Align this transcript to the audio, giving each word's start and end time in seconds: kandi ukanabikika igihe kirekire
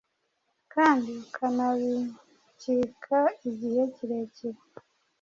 kandi 0.73 1.09
ukanabikika 1.23 3.19
igihe 3.49 3.81
kirekire 3.95 4.59